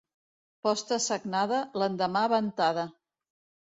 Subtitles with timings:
[0.67, 2.91] Posta sagnada, l'endemà ventada.